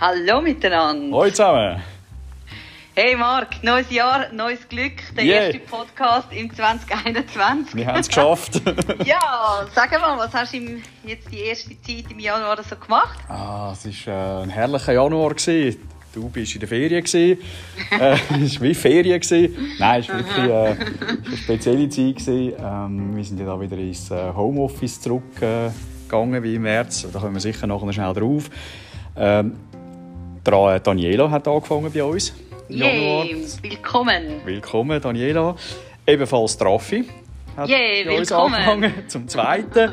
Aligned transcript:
Hallo 0.00 0.40
miteinander. 0.40 1.16
Hallo 1.16 1.30
zusammen. 1.30 1.82
Hey 2.94 3.14
Marc, 3.16 3.62
neues 3.62 3.90
Jahr, 3.90 4.26
neues 4.32 4.68
Glück. 4.68 4.92
Der 5.16 5.24
Yeah. 5.24 5.42
erste 5.46 5.58
Podcast 5.60 6.28
im 6.32 6.52
2021. 6.52 7.74
Wir 7.76 7.86
haben 7.86 8.00
es 8.00 8.08
geschafft. 8.08 8.60
Ja, 9.04 9.66
sag 9.72 9.92
mal, 10.00 10.18
was 10.18 10.32
hast 10.34 10.52
du 10.52 10.58
im, 10.58 10.82
jetzt 11.04 11.30
die 11.32 11.40
erste 11.40 11.70
Zeit 11.82 12.10
im 12.10 12.18
Januar 12.18 12.60
so 12.62 12.74
gemacht? 12.76 13.18
ah, 13.28 13.72
es 13.72 14.06
war 14.06 14.40
äh, 14.40 14.42
ein 14.44 14.50
herrlicher 14.50 14.92
Januar. 14.94 15.34
Gewesen. 15.34 15.78
Du 16.12 16.28
bist 16.28 16.54
in 16.54 16.60
der 16.60 16.68
Ferien. 16.68 17.04
Gewesen. 17.04 17.40
äh, 17.90 18.12
es 18.44 18.60
war 18.60 18.68
wie 18.68 18.74
Ferien. 18.74 19.20
Gewesen. 19.20 19.56
Nein, 19.78 20.00
es 20.00 20.08
war 20.08 20.18
wirklich 20.18 20.48
äh, 20.48 21.26
eine 21.28 21.36
spezielle 21.36 21.88
Zeit. 21.88 22.16
Gewesen. 22.16 22.52
Ähm, 22.60 23.16
wir 23.16 23.24
sind 23.24 23.38
ja 23.40 23.46
da 23.46 23.60
wieder 23.60 23.76
ins 23.78 24.10
Homeoffice 24.10 25.00
zurückgegangen, 25.00 26.34
äh, 26.34 26.42
wie 26.42 26.54
im 26.56 26.62
März. 26.62 27.06
Da 27.12 27.18
kommen 27.20 27.34
wir 27.34 27.40
sicher 27.40 27.66
nachher 27.68 27.92
schnell 27.92 28.12
drauf. 28.14 28.50
Ähm, 29.20 29.56
Daniela 30.50 31.30
hat 31.30 31.46
angefangen 31.46 31.92
bei 31.92 32.02
uns. 32.02 32.32
Januar. 32.70 33.26
Yay, 33.26 33.46
willkommen. 33.60 34.40
Willkommen, 34.46 34.98
Daniela. 34.98 35.54
Ebenfalls 36.06 36.56
Traffi 36.56 37.04
hat 37.54 37.68
Yay, 37.68 38.04
bei 38.06 38.18
uns 38.18 38.30
willkommen. 38.30 38.54
angefangen, 38.54 38.94
zum 39.08 39.28
Zweiten. 39.28 39.90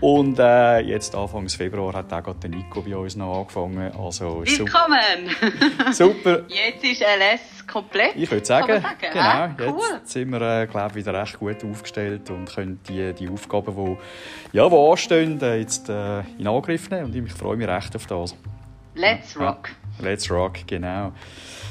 Und 0.00 0.38
äh, 0.38 0.78
jetzt 0.82 1.16
Anfang 1.16 1.48
Februar 1.48 1.94
hat 1.94 2.12
auch 2.12 2.22
gerade 2.22 2.48
Nico 2.48 2.80
bei 2.82 2.96
uns 2.96 3.16
noch 3.16 3.40
angefangen. 3.40 3.90
Also 3.98 4.42
ist 4.42 4.56
super. 4.56 4.86
Willkommen. 4.88 5.92
super. 5.92 6.42
Jetzt 6.46 6.84
ist 6.84 7.00
LS 7.02 7.66
komplett. 7.66 8.14
Ich 8.14 8.30
würde 8.30 8.46
sagen, 8.46 8.80
sagen, 8.80 8.96
genau, 9.00 9.20
ah, 9.20 9.50
cool. 9.58 9.80
jetzt 9.96 10.12
sind 10.12 10.30
wir 10.30 10.40
äh, 10.40 10.66
glaub, 10.68 10.94
wieder 10.94 11.12
recht 11.12 11.40
gut 11.40 11.64
aufgestellt 11.64 12.30
und 12.30 12.54
können 12.54 12.78
die, 12.88 13.12
die 13.14 13.28
Aufgaben, 13.28 13.74
die, 13.74 14.56
ja, 14.56 14.68
die 14.68 14.76
anstehen, 14.76 15.40
äh, 15.42 15.56
jetzt 15.56 15.88
äh, 15.88 16.20
in 16.38 16.46
Angriff 16.46 16.88
nehmen. 16.88 17.06
Und 17.06 17.16
ich 17.16 17.32
freue 17.32 17.56
mich 17.56 17.66
recht 17.66 17.96
auf 17.96 18.06
das. 18.06 18.36
Let's 18.94 19.34
Ja. 19.34 19.56
Let's 20.00 20.30
rock, 20.30 20.66
genau. 20.66 21.12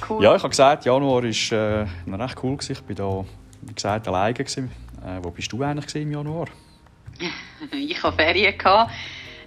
Cool. 0.07 0.23
Ja, 0.23 0.35
ich 0.35 0.43
habe 0.43 0.49
gesagt, 0.49 0.85
Januar 0.85 1.23
war 1.23 1.23
äh, 1.23 1.87
recht 2.15 2.43
cool. 2.43 2.57
Gewesen. 2.57 2.77
Ich 2.89 2.99
war 2.99 3.23
da, 3.23 3.25
wie 3.61 3.73
gesagt, 3.73 4.07
alleine. 4.07 4.33
Gewesen. 4.33 4.71
Äh, 5.03 5.23
wo 5.23 5.31
bist 5.31 5.51
du 5.51 5.63
eigentlich 5.63 5.95
im 5.95 6.11
Januar? 6.11 6.47
Ich 7.71 8.03
hatte 8.03 8.15
Ferien, 8.15 8.55
gehabt, 8.55 8.91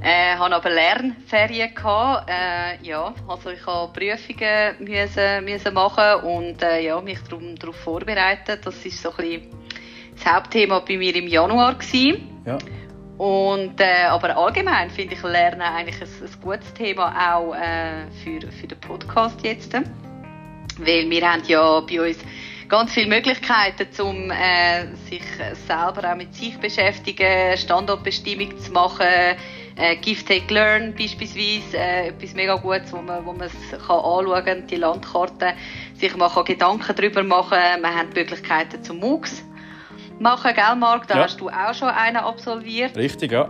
äh, 0.02 0.34
hatte 0.34 0.54
aber 0.56 0.70
Lernferien. 0.70 1.72
Gehabt, 1.72 2.28
äh, 2.28 2.82
ja, 2.82 3.14
also 3.28 3.50
ich 3.50 3.64
musste 3.64 3.92
Prüfungen 3.92 4.74
müssen, 4.80 5.44
müssen 5.44 5.74
machen 5.74 6.24
und 6.24 6.60
äh, 6.60 6.84
ja, 6.84 7.00
mich 7.00 7.20
darum, 7.28 7.54
darauf 7.54 7.76
vorbereitet. 7.76 8.66
Das 8.66 8.84
war 8.84 8.90
so 8.90 9.10
ein 9.10 9.16
bisschen 9.16 9.46
das 10.16 10.26
Hauptthema 10.26 10.80
bei 10.80 10.96
mir 10.96 11.14
im 11.14 11.28
Januar. 11.28 11.74
Gewesen. 11.74 12.42
Ja. 12.44 12.58
Und, 13.20 13.78
äh, 13.82 14.04
aber 14.08 14.34
allgemein 14.34 14.88
finde 14.88 15.12
ich 15.12 15.22
Lernen 15.22 15.60
eigentlich 15.60 16.00
ein, 16.00 16.08
ein 16.08 16.40
gutes 16.40 16.72
Thema 16.72 17.34
auch 17.34 17.54
äh, 17.54 18.06
für, 18.24 18.50
für 18.50 18.66
den 18.66 18.80
Podcast 18.80 19.38
jetzt. 19.42 19.74
Weil 19.74 21.10
wir 21.10 21.30
haben 21.30 21.42
ja 21.46 21.80
bei 21.80 22.00
uns 22.00 22.16
ganz 22.66 22.94
viele 22.94 23.08
Möglichkeiten, 23.08 23.88
um 24.00 24.30
äh, 24.30 24.86
sich 25.10 25.22
selber 25.66 26.10
auch 26.10 26.16
mit 26.16 26.34
sich 26.34 26.56
beschäftigen, 26.56 27.58
Standortbestimmung 27.58 28.58
zu 28.58 28.72
machen, 28.72 29.04
äh, 29.76 29.96
Give, 29.96 30.24
Take, 30.24 30.54
Learn 30.54 30.94
beispielsweise, 30.94 31.76
äh, 31.76 32.08
etwas 32.08 32.32
mega 32.32 32.54
Gutes, 32.54 32.90
wo 32.90 33.02
man, 33.02 33.26
wo 33.26 33.34
man 33.34 33.48
es 33.48 33.70
kann 33.86 33.96
anschauen 33.96 34.44
kann, 34.46 34.66
die 34.66 34.76
Landkarte, 34.76 35.52
sich 35.92 36.16
mal 36.16 36.30
kann 36.30 36.46
Gedanken 36.46 36.96
darüber 36.96 37.22
machen. 37.22 37.82
Man 37.82 37.94
hat 37.94 38.14
die 38.14 38.20
Möglichkeiten 38.20 38.82
zum 38.82 38.98
MOOCs 39.00 39.42
machen, 40.20 40.52
gell 40.54 40.76
Marc? 40.76 41.06
Da 41.08 41.16
Ja. 41.16 41.24
hast 41.24 41.40
du 41.40 41.48
auch 41.48 41.74
schon 41.74 41.88
einen 41.88 42.18
absolviert. 42.18 42.96
Richtig, 42.96 43.32
ja. 43.32 43.48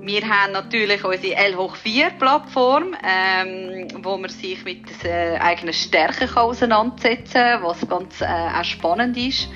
Wir 0.00 0.22
haben 0.28 0.52
natürlich 0.52 1.04
unsere 1.04 1.34
L 1.34 1.56
hoch 1.56 1.76
4 1.76 2.10
Plattform, 2.18 2.94
ähm, 3.04 3.88
wo 4.02 4.16
man 4.16 4.30
sich 4.30 4.64
mit 4.64 5.04
äh, 5.04 5.36
eigenen 5.38 5.74
Stärken 5.74 6.28
kann 6.28 6.44
auseinandersetzen 6.44 7.32
kann, 7.34 7.62
was 7.62 7.86
ganz 7.88 8.20
äh, 8.20 8.24
auch 8.26 8.64
spannend 8.64 9.16
ist. 9.16 9.48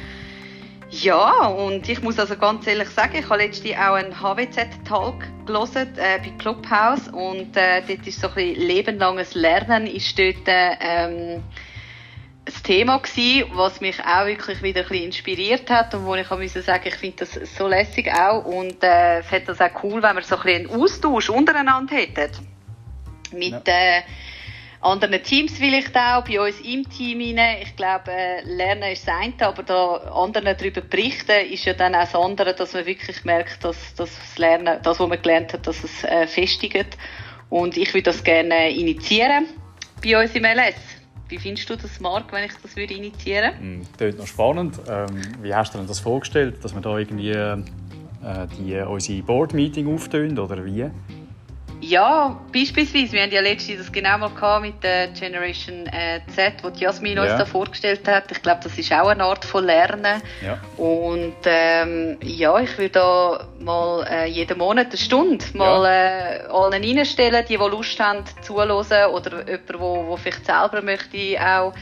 Ja, 0.91 1.47
und 1.47 1.89
ich 1.89 2.03
muss 2.03 2.19
also 2.19 2.37
ganz 2.37 2.67
ehrlich 2.67 2.91
sagen, 2.91 3.17
ich 3.19 3.31
habe 3.31 3.43
letztens 3.43 3.77
auch 3.77 3.95
einen 3.95 4.21
HWZ-Talk 4.21 5.25
gelesen 5.47 5.89
äh, 5.97 6.19
bei 6.19 6.33
Clubhouse 6.39 7.09
und 7.09 7.57
äh, 7.57 7.81
dort 7.89 8.07
ist 8.07 8.21
so 8.21 8.29
ein 8.29 8.35
bisschen 8.35 8.67
lebenlanges 8.67 9.35
Lernen 9.35 9.87
ist 9.87 10.19
dort 10.19 10.47
äh, 10.47 10.77
ähm, 10.81 11.43
das 12.53 12.63
Thema 12.63 12.99
gewesen, 12.99 13.51
was 13.55 13.81
mich 13.81 13.99
auch 14.01 14.27
wirklich 14.27 14.63
wieder 14.63 14.83
ein 14.83 14.89
bisschen 14.89 15.05
inspiriert 15.07 15.71
hat 15.71 15.95
und 15.95 16.07
wo 16.07 16.15
ich 16.15 16.31
auch 16.31 16.39
müssen 16.39 16.63
sagen, 16.63 16.85
ich 16.87 16.95
finde 16.95 17.19
das 17.19 17.57
so 17.57 17.69
lässig 17.69 18.13
auch 18.13 18.45
und 18.45 18.83
äh, 18.83 19.23
fände 19.23 19.47
das 19.47 19.61
auch 19.61 19.83
cool, 19.83 20.03
wenn 20.03 20.17
wir 20.17 20.23
so 20.23 20.37
ein 20.37 20.43
bisschen 20.43 20.71
einen 20.71 20.81
Austausch 20.81 21.31
untereinander 21.31 21.97
hätten. 21.97 22.47
Mit 23.33 23.67
äh, 23.67 24.03
anderen 24.83 25.23
Teams 25.23 25.57
vielleicht 25.57 25.97
auch, 25.97 26.25
bei 26.25 26.41
uns 26.41 26.61
im 26.61 26.89
Team 26.89 27.21
rein. 27.39 27.59
Ich 27.63 27.77
glaube, 27.77 28.11
äh, 28.11 28.43
Lernen 28.43 28.93
ist 28.93 29.07
das 29.07 29.15
eine, 29.15 29.35
aber 29.41 29.63
da 29.63 29.95
anderen 30.13 30.57
darüber 30.57 30.81
berichten 30.81 31.47
ist 31.51 31.65
ja 31.65 31.73
dann 31.73 31.95
auch 31.95 32.01
das 32.01 32.15
andere, 32.15 32.55
dass 32.55 32.75
man 32.75 32.85
wirklich 32.85 33.25
merkt, 33.25 33.65
dass, 33.65 33.95
dass 33.95 34.11
das 34.19 34.39
Lernen, 34.39 34.79
das, 34.83 35.01
was 35.01 35.09
man 35.09 35.21
gelernt 35.23 35.53
hat, 35.53 35.67
dass 35.67 35.83
es 35.85 36.05
äh, 36.05 36.27
festigt. 36.27 36.99
Und 37.49 37.77
ich 37.77 37.95
würde 37.95 38.05
das 38.05 38.25
gerne 38.25 38.71
initiieren 38.71 39.47
bei 40.03 40.21
uns 40.21 40.35
im 40.35 40.45
LS. 40.45 41.02
Wie 41.33 41.39
findest 41.39 41.71
du 41.71 41.77
das, 41.77 41.99
Marc, 41.99 42.31
wenn 42.31 42.45
ich 42.45 42.53
das 42.63 42.77
würde 42.77 42.93
initiieren? 42.93 43.53
Hm, 43.59 43.83
Klingt 43.97 44.19
noch 44.19 44.27
spannend. 44.27 44.79
Ähm, 44.87 45.07
wie 45.41 45.55
hast 45.55 45.73
du 45.73 45.79
dir 45.79 45.87
das 45.87 45.99
vorgestellt, 45.99 46.63
dass 46.63 46.75
wir 46.75 46.83
da 46.83 46.99
irgendwie 46.99 47.31
äh, 47.31 47.57
die, 48.59 48.77
unsere 48.87 49.23
Board-Meeting 49.23 49.95
auftönen 49.95 50.39
oder 50.39 50.63
wie? 50.63 50.91
Ja, 51.85 52.41
beispielsweise, 52.53 53.13
wir 53.13 53.23
haben 53.23 53.33
ja 53.33 53.41
letztens 53.41 53.79
das 53.79 53.91
genau 53.91 54.17
mal 54.17 54.31
gehabt 54.31 54.63
mit 54.65 54.85
der 54.85 55.09
Generation 55.09 55.85
äh, 55.89 56.21
Z, 56.33 56.55
wo 56.63 56.71
die 56.71 56.85
Jasmin 56.85 57.19
uns 57.19 57.31
Ja. 57.31 57.39
da 57.39 57.45
vorgestellt 57.45 58.07
hat. 58.07 58.31
Ich 58.31 58.41
glaube, 58.41 58.61
das 58.63 58.79
ist 58.79 58.93
auch 58.93 59.09
eine 59.09 59.25
Art 59.25 59.45
von 59.45 59.65
Lernen. 59.65 60.23
Ja. 60.47 60.61
Und 60.77 61.35
ähm, 61.45 62.19
ja, 62.23 62.61
ich 62.61 62.79
würde 62.79 62.91
da 62.91 63.49
mal 63.59 64.07
äh, 64.09 64.27
jeden 64.29 64.59
Monat 64.59 64.87
eine 64.91 64.97
Stunde 64.97 65.45
mal 65.55 65.85
äh, 65.85 66.47
allen 66.49 66.85
reinstellen, 66.85 67.45
die, 67.49 67.57
die 67.57 67.65
Lust 67.65 67.99
haben 67.99 68.25
zuzuhören 68.27 68.71
oder 68.71 69.45
jemand, 69.45 69.81
wo, 69.81 70.07
wo 70.07 70.17
vielleicht 70.17 70.47
selber 70.47 70.83
möchte 70.83 71.19
auch 71.45 71.75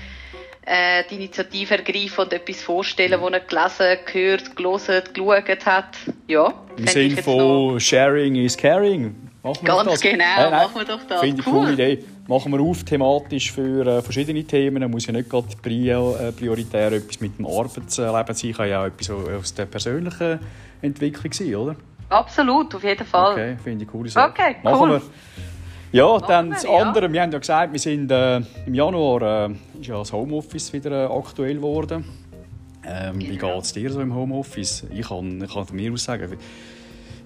äh, 0.65 1.05
die 1.11 1.17
Initiative 1.17 1.77
ergreifen 1.77 2.25
und 2.25 2.33
etwas 2.33 2.63
vorstellen, 2.63 3.21
was 3.21 3.33
er 3.33 3.41
gelesen, 3.41 4.05
gehört, 4.11 4.57
gelesen, 4.57 5.03
geschaut 5.13 5.67
hat. 5.67 5.97
Ja, 6.27 6.55
Im 6.77 6.87
Sinne 6.87 7.23
von 7.23 7.79
Sharing 7.79 8.37
is 8.37 8.57
Caring. 8.57 9.30
Machen 9.43 9.67
wir 9.67 9.85
Ganz 9.85 10.01
genau, 10.01 10.17
Nein, 10.19 10.51
nein. 10.51 10.51
machen 10.51 10.75
wir 10.77 10.85
doch 10.85 11.01
das. 11.09 11.21
Finde 11.21 11.41
ich 11.41 11.47
Cool. 11.47 11.67
eine 11.67 11.75
coole 11.77 11.93
Idee. 11.95 12.05
Machen 12.29 12.53
wir 12.53 12.61
auf 12.61 12.85
thematisch 12.85 13.53
für 13.53 13.87
äh, 13.87 14.03
verschiedene 14.03 14.45
Themen. 14.45 14.91
Muss 14.91 15.07
ja 15.07 15.13
nicht 15.13 15.31
gerade 15.31 15.47
äh, 15.49 16.33
prioritär 16.33 16.93
etwas 16.93 17.21
mit 17.21 17.39
dem 17.39 17.47
Arbeitsleben 17.47 18.35
sein. 18.35 18.53
Kann 18.53 18.69
ja 18.69 18.83
auch 18.83 18.87
etwas 18.87 19.11
aus 19.11 19.55
der 19.55 19.65
persönlichen 19.67 20.39
Entwicklung 20.83 21.33
sein, 21.33 21.55
oder? 21.55 21.77
Absolut, 22.11 22.75
auf 22.75 22.85
jeden 22.85 23.07
Fall. 23.07 23.33
Okay, 23.33 23.57
finde 23.63 23.85
ich 23.85 23.91
coole 23.91 24.11
Sache. 24.11 24.31
Okay, 24.31 24.57
Machen 24.63 24.81
cool. 24.91 25.01
wir. 25.01 25.03
Ja, 25.93 26.19
dann 26.19 26.49
wir, 26.49 26.55
das 26.55 26.63
ja. 26.65 26.71
andere. 26.71 27.13
Wir 27.13 27.23
haben 27.23 27.33
ja 27.33 27.39
gesagt, 27.39 27.73
wir 27.73 27.81
sind 27.81 28.11
äh, 28.11 28.37
im 28.67 28.75
Januar 28.75 29.49
äh, 29.49 29.53
ist 29.81 29.87
ja 29.89 29.97
das 29.99 30.13
Homeoffice 30.13 30.73
wieder 30.73 31.05
äh, 31.09 31.19
aktuell 31.19 31.55
geworden. 31.57 32.05
Ähm, 32.87 33.19
Wie 33.19 33.37
Genau. 33.37 33.55
geht 33.57 33.65
es 33.65 33.73
dir 33.73 33.91
so 33.91 34.01
im 34.01 34.15
Homeoffice? 34.15 34.85
Ich 34.93 35.09
kann, 35.09 35.43
ich 35.43 35.53
kann 35.53 35.67
von 35.67 35.77
mir 35.77 35.93
aus 35.93 36.05
sagen, 36.05 36.37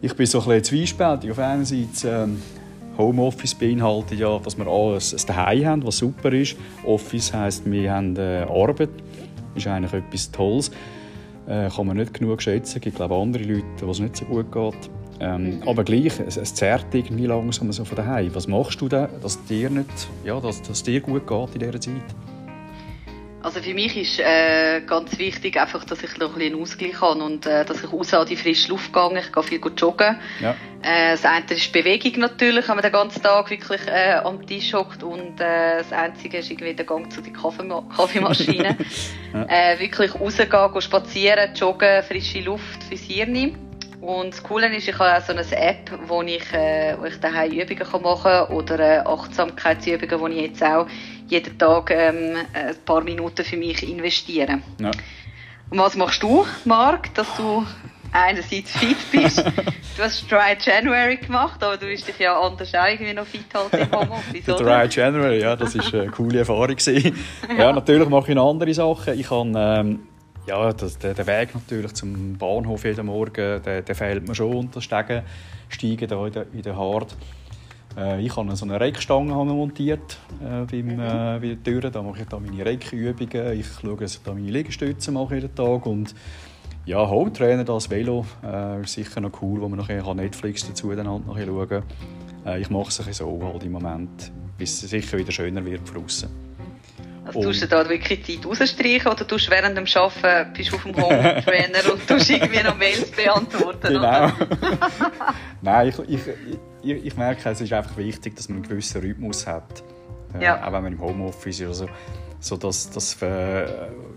ich 0.05 0.15
bin 0.15 0.27
so 0.27 0.39
ein 0.41 0.45
bisschen 0.45 0.65
zwiespältig. 0.65 1.31
Auf 1.31 1.39
einer 1.39 1.65
Seite 1.65 2.09
ähm, 2.09 2.43
Homeoffice 2.99 3.55
beinhaltet 3.55 4.19
ja, 4.19 4.39
dass 4.39 4.59
wir 4.59 4.67
alles 4.67 5.15
ein 5.15 5.19
Zuhause 5.19 5.67
haben, 5.67 5.87
was 5.87 5.97
super 5.97 6.31
ist. 6.33 6.57
Office 6.85 7.33
heisst, 7.33 7.71
wir 7.71 7.91
haben 7.91 8.15
äh, 8.17 8.43
Arbeit. 8.43 8.91
Das 9.55 9.65
ist 9.65 9.67
eigentlich 9.67 9.95
etwas 9.95 10.31
Tolles. 10.31 10.71
Äh, 11.47 11.71
kann 11.71 11.87
man 11.87 11.97
nicht 11.97 12.13
genug 12.13 12.43
schätzen. 12.43 12.77
Es 12.77 12.83
gibt 12.83 12.97
glaube 12.97 13.15
andere 13.15 13.45
Leute, 13.45 13.65
denen 13.81 13.91
es 13.91 13.99
nicht 13.99 14.17
so 14.17 14.27
gut 14.27 14.53
geht. 14.53 14.91
Ähm, 15.21 15.63
aber 15.65 15.85
gleich, 15.85 16.21
es, 16.21 16.37
es 16.37 16.55
zerrt 16.55 16.93
irgendwie 16.93 17.27
langsam 17.27 17.73
so 17.73 17.85
von 17.87 17.97
daheim. 17.97 18.35
Was 18.35 18.47
machst 18.47 18.81
du 18.83 18.89
da, 18.89 19.09
dass 19.23 19.43
dir 19.47 19.71
nicht, 19.71 19.89
ja, 20.23 20.39
dass, 20.39 20.61
dass 20.61 20.83
dir 20.83 21.01
gut 21.01 21.27
geht 21.27 21.55
in 21.55 21.61
dieser 21.61 21.81
Zeit? 21.81 22.34
Also 23.45 23.61
für 23.61 23.75
mich 23.75 23.95
ist 23.95 24.21
äh, 24.21 24.81
ganz 24.87 25.19
wichtig, 25.19 25.61
einfach, 25.61 25.85
dass 25.85 26.03
ich 26.03 26.17
noch 26.17 26.33
ein 26.33 26.39
bisschen 26.39 26.63
Ausgleich 26.63 26.99
habe 27.03 27.23
und 27.23 27.45
äh, 27.45 27.67
dass 27.67 27.85
ich 27.85 27.93
raus 27.93 28.15
an 28.15 28.27
die 28.27 28.37
frische 28.37 28.71
Luft 28.71 28.91
gehe. 28.91 29.19
Ich 29.19 29.33
gehe 29.33 29.43
viel 29.43 29.59
gut 29.59 29.79
joggen. 29.79 30.17
Ja. 30.41 30.53
Äh, 30.81 31.11
das 31.11 31.27
eine 31.27 31.45
ist 31.51 31.71
Bewegung 31.71 32.21
natürlich, 32.21 32.67
wenn 32.67 32.77
man 32.77 32.83
den 32.83 32.93
ganzen 32.93 33.23
Tag 33.23 33.51
wirklich 33.51 33.87
äh, 33.87 34.15
am 34.15 34.47
Tisch 34.47 34.73
hockt 34.73 35.03
und 35.03 35.39
äh, 35.43 35.77
das 35.77 35.93
Einzige 35.93 36.39
ist 36.39 36.51
irgendwie 36.51 36.73
der 36.73 36.87
Gang 36.87 37.13
zu 37.13 37.21
der 37.21 37.35
Kaffeema 37.35 37.87
Kaffeemaschine. 37.95 38.79
äh, 39.49 39.79
wirklich 39.79 40.19
rausgehen, 40.19 40.49
gehen 40.49 40.81
spazieren, 40.81 41.55
joggen, 41.55 42.03
frische 42.03 42.41
Luft 42.41 42.83
fürs 42.89 43.03
Hirn. 43.03 43.59
Und 44.01 44.33
das 44.33 44.43
Coole 44.43 44.75
ist, 44.75 44.89
ich 44.89 44.99
habe 44.99 45.19
auch 45.19 45.27
so 45.27 45.33
eine 45.33 45.45
App, 45.51 45.91
wo 46.07 46.23
ich, 46.23 46.53
wo 46.53 47.07
ich 47.07 47.19
daheim 47.21 47.53
Übungen 47.53 48.03
machen 48.03 48.23
kann 48.23 48.49
oder 48.49 49.07
Achtsamkeitsübungen, 49.07 50.21
wo 50.21 50.27
ich 50.27 50.43
jetzt 50.43 50.63
auch 50.63 50.87
jeden 51.29 51.59
Tag 51.59 51.91
ähm, 51.91 52.37
ein 52.53 52.77
paar 52.85 53.03
Minuten 53.03 53.45
für 53.45 53.57
mich 53.57 53.89
investiere. 53.89 54.61
Ja. 54.81 54.91
Und 55.71 55.79
was 55.79 55.97
machst 55.97 56.23
du, 56.23 56.47
Marc, 56.65 57.15
dass 57.15 57.27
du 57.37 57.67
einerseits 58.15 58.71
fit 58.71 58.97
bist. 59.11 59.39
du 59.97 60.03
hast 60.03 60.31
Dry 60.31 60.57
January 60.59 61.17
gemacht, 61.17 61.63
aber 61.63 61.77
du 61.77 61.87
bist 61.87 62.07
dich 62.07 62.19
ja 62.19 62.41
anders 62.41 62.73
auch 62.75 62.87
irgendwie 62.87 63.13
noch 63.13 63.27
fit 63.27 63.47
halt 63.53 63.75
im 63.75 63.93
Homeoffice, 63.93 64.49
oder? 64.49 64.87
Dry 64.87 64.89
January, 64.89 65.41
ja, 65.41 65.57
das 65.57 65.77
war 65.77 66.01
eine 66.01 66.11
coole 66.11 66.39
Erfahrung. 66.39 66.77
ja. 66.79 67.55
ja, 67.59 67.73
natürlich 67.73 68.09
mache 68.09 68.31
ich 68.31 68.35
noch 68.37 68.51
andere 68.51 68.73
Sachen. 68.73 69.19
Ich 69.19 69.29
kann, 69.29 69.55
ähm, 69.57 70.01
ja, 70.47 70.73
das, 70.73 70.99
der, 70.99 71.15
der, 71.15 71.27
Weg 71.27 71.55
natürlich 71.55 71.93
zum 71.95 72.39
Bahnhof 72.39 72.85
jeden 72.85 73.07
Morgen, 73.07 73.63
der, 73.63 73.83
der 73.83 73.95
fehlt 73.95 74.29
mir 74.29 74.35
schon 74.35 74.55
unter 74.55 74.81
Steigen, 74.81 75.23
Steigen 75.69 76.07
da 76.07 76.27
in 76.27 76.33
der, 76.33 76.47
in 76.53 76.63
der 76.63 76.77
Hard. 76.77 77.17
Äh, 77.97 78.25
ich 78.25 78.37
habe 78.37 78.55
so 78.57 78.65
eine 78.65 78.81
Reckstange 78.81 79.33
montiert 79.33 80.19
äh, 80.43 80.65
beim, 80.65 80.87
mhm. 80.87 81.01
äh, 81.01 81.39
bei 81.41 81.57
der 81.57 81.63
Tür. 81.63 81.91
Da 81.91 82.03
mache 82.03 82.23
ich 82.23 82.29
da 82.29 82.39
meine 82.39 82.65
Reckübungen. 82.65 83.59
Ich 83.59 83.67
schaue, 83.81 83.97
dass 83.97 84.17
ich 84.17 84.23
da 84.23 84.33
meine 84.33 84.51
Liegestütze 84.51 85.13
mache 85.13 85.37
jeden 85.37 85.55
Tag. 85.55 85.87
Und 85.87 86.15
ja, 86.87 87.09
Hometrainer, 87.09 87.65
das 87.65 87.91
Velo, 87.91 88.27
äh, 88.45 88.83
ist 88.83 88.95
sicher 88.95 89.21
noch 89.21 89.41
cool, 89.41 89.61
wo 89.61 89.69
man 89.69 89.79
nachher 89.79 90.15
Netflix 90.15 90.67
dazu 90.67 90.91
dann 90.95 91.09
halt 91.09 91.27
nachher 91.27 91.47
schauen 91.47 91.69
kann. 91.69 91.83
Äh, 92.45 92.61
ich 92.61 92.71
mache 92.71 92.89
es 92.89 93.17
so 93.17 93.41
halt 93.43 93.63
im 93.63 93.73
Moment, 93.73 94.33
bis 94.59 94.83
es 94.83 94.91
sicher 94.91 95.17
wieder 95.17 95.33
schöner 95.33 95.65
wird 95.65 95.89
von 95.89 96.05
außen. 96.05 96.29
Also 97.27 97.41
tust 97.41 97.63
du 97.63 97.69
da 97.69 97.89
wirklich 97.89 98.25
Zeit 98.25 98.45
rausstreichen 98.45 99.11
oder 99.11 99.27
tust 99.27 99.47
du 99.47 99.51
während 99.51 99.79
dem 99.79 99.87
Arbeiten 99.95 100.53
bist 100.53 100.75
auf 100.75 100.83
dem 100.83 100.95
Home-Trainer 100.95 101.93
und 101.93 102.07
tust 102.07 102.29
irgendwie 102.29 102.63
noch 102.63 102.77
Mails 102.77 103.11
beantworten? 103.11 103.81
Genau. 103.95 104.31
Nein, 105.63 105.89
ich, 105.89 105.99
ich, 106.11 106.21
ich, 106.85 107.07
ich, 107.07 107.17
merke, 107.17 107.49
es 107.49 107.61
ist 107.61 107.73
einfach 107.73 107.97
wichtig, 107.97 108.37
dass 108.37 108.49
man 108.49 108.59
einen 108.59 108.69
gewissen 108.69 109.01
Rhythmus 109.01 109.47
hat. 109.47 109.83
Äh, 110.35 110.45
ja. 110.45 110.67
Auch 110.67 110.73
wenn 110.73 110.83
man 110.83 110.93
im 110.93 111.01
Homeoffice 111.01 111.61
ist. 111.61 111.69
Also, 111.69 111.89
so 112.41 112.59
dass, 112.59 112.91
dass 112.91 113.21
äh, 113.23 113.65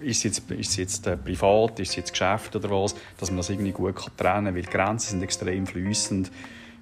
ist 0.01 0.17
es 0.17 0.23
jetzt, 0.23 0.51
ist 0.51 0.71
es 0.71 0.75
jetzt 0.75 1.07
äh, 1.07 1.15
privat, 1.15 1.79
ist 1.79 1.91
es 1.91 1.95
jetzt 1.95 2.11
Geschäft 2.11 2.55
oder 2.57 2.69
was, 2.69 2.93
dass 3.17 3.29
man 3.29 3.37
das 3.37 3.49
irgendwie 3.49 3.71
gut 3.71 3.95
kann 3.95 4.11
trennen 4.17 4.45
kann, 4.45 4.55
weil 4.55 4.61
die 4.63 4.69
Grenzen 4.69 5.11
sind 5.11 5.23
extrem 5.23 5.65
fließend. 5.65 6.29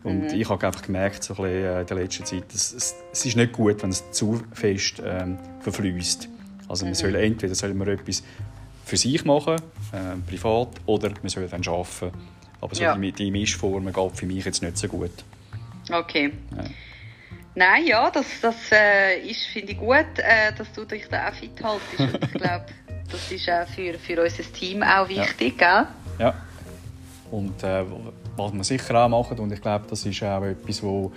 Und 0.04 0.22
mhm. 0.22 0.40
ich 0.40 0.50
habe 0.50 0.66
einfach 0.66 0.82
gemerkt, 0.82 1.24
so 1.24 1.34
ein 1.36 1.44
bisschen, 1.44 1.64
äh, 1.64 1.82
in 1.82 1.88
der 1.88 1.98
letzten 1.98 2.26
Zeit, 2.26 2.54
dass 2.54 2.74
es, 2.74 2.96
es 3.12 3.26
ist 3.26 3.36
nicht 3.38 3.54
gut, 3.54 3.82
wenn 3.84 3.92
es 3.92 4.10
zu 4.12 4.42
fest 4.54 5.02
ähm, 5.06 5.38
verfließt. 5.60 6.30
Also 6.68 6.86
mhm. 6.86 6.92
man 6.92 6.96
soll 6.96 7.16
entweder 7.16 7.56
soll 7.56 7.74
man 7.74 7.88
etwas 7.90 8.24
für 8.84 8.98
sich 8.98 9.24
machen, 9.26 9.56
äh, 9.92 10.16
privat, 10.28 10.70
oder 10.86 11.10
man 11.10 11.30
soll 11.30 11.48
dann 11.48 11.62
arbeiten. 11.68 12.12
Aber 12.62 12.74
so 12.74 12.84
ja. 12.84 12.96
die, 12.96 13.12
die 13.12 13.32
Mischform 13.32 13.92
geht 13.92 14.18
für 14.18 14.26
mich 14.26 14.46
jetzt 14.46 14.62
nicht 14.62 14.78
so 14.78 14.88
gut. 14.88 15.12
Okay. 15.92 16.32
Ja. 16.56 16.64
Nein, 17.58 17.88
ja, 17.88 18.12
das, 18.12 18.26
das 18.42 18.56
äh, 18.72 19.20
ist, 19.30 19.46
finde 19.46 19.72
ich 19.72 19.78
gut, 19.78 19.96
äh, 20.18 20.52
dass 20.58 20.72
du 20.74 20.84
dich 20.84 21.08
da 21.08 21.30
auch 21.30 21.34
fit 21.34 21.64
haltest. 21.64 22.24
Ich 22.24 22.32
glaube, 22.34 22.66
das 23.12 23.32
ist 23.32 23.50
auch 23.50 23.66
für, 23.68 23.94
für 23.94 24.22
unser 24.22 24.44
Team 24.52 24.84
auch 24.84 25.08
wichtig, 25.08 25.60
ja. 25.60 25.88
gell? 26.18 26.28
Ja. 26.28 26.34
Und 27.32 27.64
äh, 27.64 27.84
was 28.36 28.54
wir 28.54 28.64
sicher 28.64 29.06
auch 29.06 29.08
machen, 29.08 29.40
und 29.40 29.54
ich 29.54 29.62
glaube, 29.62 29.86
das 29.90 30.06
ist 30.06 30.22
auch 30.22 30.44
etwas, 30.44 30.84
wo, 30.84 31.14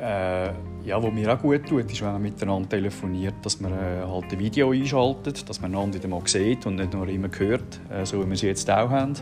äh, 0.00 0.46
ja, 0.84 1.02
wo 1.02 1.10
mir 1.10 1.34
auch 1.34 1.40
gut 1.40 1.66
tut, 1.66 1.90
ist, 1.90 2.00
wenn 2.02 2.12
man 2.12 2.22
miteinander 2.22 2.68
telefoniert, 2.68 3.34
dass 3.42 3.60
man 3.60 3.72
äh, 3.72 4.04
halt 4.06 4.32
ein 4.32 4.38
Video 4.38 4.70
einschaltet, 4.70 5.48
dass 5.48 5.60
man 5.60 5.74
einander 5.74 5.98
wieder 5.98 6.08
mal 6.08 6.22
sieht 6.24 6.66
und 6.66 6.76
nicht 6.76 6.92
nur 6.92 7.08
immer 7.08 7.30
hört, 7.36 7.80
äh, 7.90 8.06
so 8.06 8.22
wie 8.22 8.26
wir 8.26 8.34
es 8.34 8.42
jetzt 8.42 8.70
auch 8.70 8.90
haben. 8.90 9.14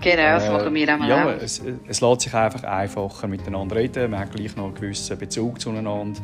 Genau, 0.00 0.22
das 0.22 0.44
äh, 0.44 0.52
machen 0.52 0.74
wir 0.74 0.94
auch 0.94 1.04
ja. 1.04 1.30
Es, 1.32 1.62
es 1.86 2.00
lässt 2.00 2.20
sich 2.22 2.34
einfach 2.34 2.64
einfacher 2.64 3.28
miteinander 3.28 3.76
reden. 3.76 4.10
Man 4.10 4.20
hat 4.20 4.34
gleich 4.34 4.56
noch 4.56 4.66
einen 4.66 4.74
gewissen 4.74 5.18
Bezug 5.18 5.60
zueinander. 5.60 6.20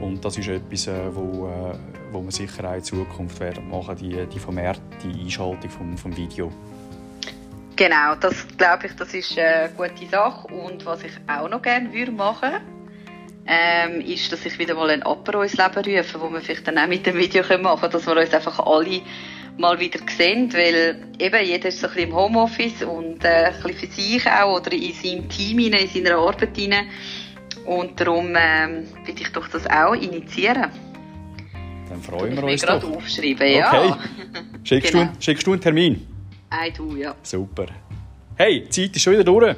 Und 0.00 0.24
das 0.24 0.38
ist 0.38 0.48
etwas, 0.48 0.86
äh, 0.86 1.14
wo, 1.14 1.48
äh, 1.48 1.74
wo 2.12 2.22
wir 2.22 2.32
sicher 2.32 2.68
auch 2.68 2.74
in 2.74 2.82
Zukunft 2.82 3.38
werden 3.40 3.68
machen, 3.68 3.96
die, 3.96 4.26
die 4.26 4.38
vermehrte 4.38 4.80
Einschaltung 5.04 5.70
vom, 5.70 5.98
vom 5.98 6.16
Video. 6.16 6.50
Genau, 7.76 8.14
das 8.18 8.46
glaube 8.56 8.86
ich, 8.86 8.96
das 8.96 9.12
ist 9.12 9.38
eine 9.38 9.70
gute 9.76 10.06
Sache. 10.10 10.48
Und 10.48 10.84
was 10.86 11.02
ich 11.02 11.12
auch 11.28 11.48
noch 11.48 11.62
gerne 11.62 11.92
würde 11.92 12.12
machen 12.12 12.52
ähm, 13.46 14.00
ist, 14.00 14.30
dass 14.32 14.44
ich 14.46 14.58
wieder 14.58 14.74
mal 14.74 14.90
ein 14.90 15.02
Apero 15.02 15.42
ins 15.42 15.56
Leben 15.56 15.96
rufe, 15.96 16.20
wo 16.20 16.30
wir 16.30 16.40
vielleicht 16.40 16.66
dann 16.66 16.78
auch 16.78 16.86
mit 16.86 17.04
dem 17.06 17.16
Video 17.16 17.42
machen 17.58 17.80
können, 17.80 17.92
dass 17.92 18.06
wir 18.06 18.16
uns 18.16 18.32
einfach 18.32 18.58
alle 18.60 19.00
mal 19.60 19.78
wieder 19.78 20.00
sehen, 20.16 20.52
weil 20.52 20.96
eben 21.18 21.46
jeder 21.46 21.68
ist 21.68 21.80
so 21.80 21.86
ein 21.86 21.94
bisschen 21.94 22.08
im 22.08 22.16
Homeoffice 22.16 22.82
und 22.82 23.22
äh, 23.24 23.46
ein 23.46 23.62
bisschen 23.62 23.78
für 23.78 23.86
sich 23.86 24.26
auch 24.26 24.56
oder 24.56 24.72
in 24.72 24.92
seinem 24.92 25.28
Team, 25.28 25.58
in 25.58 25.88
seiner 25.88 26.16
Arbeit 26.16 26.58
rein. 26.58 26.86
Und 27.66 28.00
darum 28.00 28.34
ähm, 28.36 28.84
will 29.04 29.14
ich 29.20 29.30
doch 29.32 29.46
das 29.48 29.66
auch 29.68 29.94
initiieren. 29.94 30.70
Dann 31.88 32.02
freuen 32.02 32.36
wir 32.36 32.44
uns 32.44 32.62
doch. 32.62 32.82
aufschreiben, 32.82 33.50
ja. 33.50 33.70
Okay. 33.70 33.94
Schickst, 34.64 34.92
genau. 34.92 35.04
du, 35.04 35.10
schickst 35.20 35.46
du 35.46 35.52
einen 35.52 35.60
Termin? 35.60 36.06
Ein 36.48 36.72
du, 36.72 36.96
ja. 36.96 37.14
Super. 37.22 37.66
Hey, 38.36 38.62
die 38.62 38.70
Zeit 38.70 38.96
ist 38.96 39.02
schon 39.02 39.12
wieder 39.12 39.24
durch. 39.24 39.56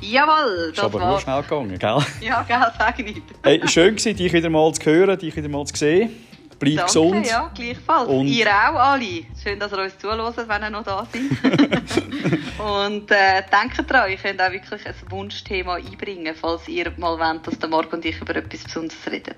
Jawohl, 0.00 0.68
das 0.68 0.78
ist 0.78 0.84
aber 0.84 1.04
nur 1.04 1.20
schnell 1.20 1.42
gegangen, 1.42 1.78
gell? 1.78 1.98
Ja, 2.20 2.42
gell, 2.46 2.58
sag 2.78 2.98
ich 2.98 3.04
nicht. 3.06 3.22
hey, 3.42 3.60
schön 3.66 3.96
war, 3.96 4.12
dich 4.12 4.32
wieder 4.32 4.50
mal 4.50 4.72
zu 4.72 4.84
hören, 4.84 5.18
dich 5.18 5.34
wieder 5.34 5.48
mal 5.48 5.64
zu 5.66 5.76
sehen. 5.76 6.10
Bleib 6.58 6.76
Danke, 6.76 6.86
gesund. 6.86 7.26
ja, 7.26 7.50
gleichfalls. 7.54 8.08
Und 8.08 8.26
ihr 8.26 8.48
auch 8.48 8.74
alle. 8.74 9.24
Schön, 9.40 9.60
dass 9.60 9.72
ihr 9.72 9.78
uns 9.78 9.96
zuhört, 9.98 10.36
wenn 10.36 10.62
ihr 10.62 10.70
noch 10.70 10.82
da 10.82 11.06
seid. 11.12 11.22
und 12.58 13.10
äh, 13.10 13.42
denkt 13.42 13.90
dran, 13.90 14.10
ihr 14.10 14.16
könnt 14.16 14.42
auch 14.42 14.50
wirklich 14.50 14.86
ein 14.86 14.94
Wunschthema 15.10 15.74
einbringen, 15.74 16.34
falls 16.34 16.66
ihr 16.66 16.92
mal 16.96 17.18
wollt, 17.18 17.46
dass 17.46 17.58
der 17.58 17.68
Marc 17.68 17.92
und 17.92 18.04
ich 18.04 18.20
über 18.20 18.34
etwas 18.34 18.64
Besonderes 18.64 18.98
reden. 19.08 19.34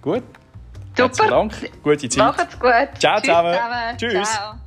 Gut. 0.00 0.22
Super. 0.96 1.28
Dank. 1.28 1.82
Gute 1.82 2.08
Zeit. 2.08 2.18
Macht's 2.18 2.58
gut. 2.58 2.72
Ciao 2.98 3.16
Tschüss 3.16 3.26
zusammen. 3.26 3.54
zusammen. 3.54 3.98
Tschüss. 3.98 4.30
Ciao. 4.30 4.59